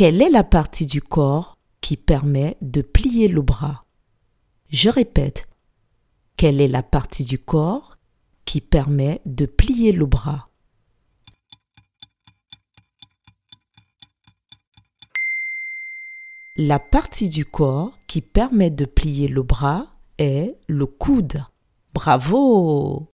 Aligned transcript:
Quelle 0.00 0.22
est 0.22 0.30
la 0.30 0.44
partie 0.44 0.86
du 0.86 1.02
corps 1.02 1.58
qui 1.82 1.98
permet 1.98 2.56
de 2.62 2.80
plier 2.80 3.28
le 3.28 3.42
bras? 3.42 3.84
Je 4.70 4.88
répète. 4.88 5.46
Quelle 6.38 6.62
est 6.62 6.68
la 6.68 6.82
partie 6.82 7.26
du 7.26 7.38
corps 7.38 7.96
qui 8.46 8.62
permet 8.62 9.20
de 9.26 9.44
plier 9.44 9.92
le 9.92 10.06
bras? 10.06 10.48
La 16.56 16.78
partie 16.78 17.28
du 17.28 17.44
corps 17.44 17.92
qui 18.06 18.22
permet 18.22 18.70
de 18.70 18.86
plier 18.86 19.28
le 19.28 19.42
bras 19.42 19.86
est 20.16 20.56
le 20.66 20.86
coude. 20.86 21.44
Bravo 21.92 23.12